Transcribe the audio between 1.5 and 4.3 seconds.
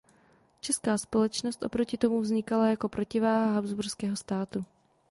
oproti tomu vznikala jako protiváha habsburského